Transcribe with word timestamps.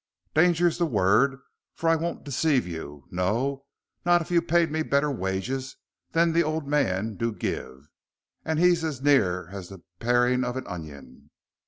"Danger's 0.33 0.79
the 0.79 0.87
word, 0.87 1.37
for 1.75 1.87
I 1.87 1.95
won't 1.95 2.23
deceive 2.23 2.65
you, 2.65 3.05
no, 3.11 3.67
not 4.03 4.19
if 4.19 4.31
you 4.31 4.41
paid 4.41 4.71
me 4.71 4.81
better 4.81 5.11
wages 5.11 5.75
than 6.13 6.33
the 6.33 6.41
old 6.41 6.67
man 6.67 7.13
do 7.17 7.31
give 7.31 7.87
and 8.43 8.57
he's 8.57 8.83
as 8.83 9.03
near 9.03 9.47
as 9.49 9.69
the 9.69 9.83
paring 9.99 10.43
of 10.43 10.57
an 10.57 10.63
inion. 10.63 11.29